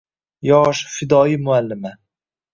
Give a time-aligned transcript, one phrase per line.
[0.47, 1.95] Yosh, fidoyi muallima